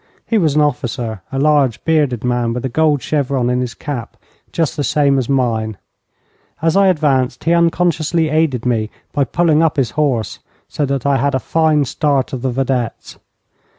[0.25, 4.17] He was an officer, a large, bearded man, with a gold chevron in his cap,
[4.51, 5.77] just the same as mine.
[6.59, 11.17] As I advanced he unconsciously aided me by pulling up his horse, so that I
[11.17, 13.19] had a fine start of the vedettes.